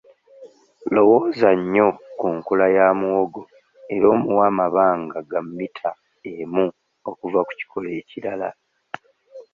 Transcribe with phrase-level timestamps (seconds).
[0.93, 1.87] Lowooza nnyo
[2.19, 3.41] ku nkula ya muwogo
[3.93, 5.89] era omuwe amabanga ga mmita
[6.33, 6.65] emu
[7.09, 8.49] okuva ku kikolo ekirala.